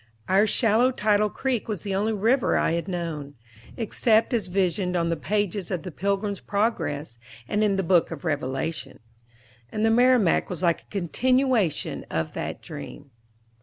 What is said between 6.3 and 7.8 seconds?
Progress," and in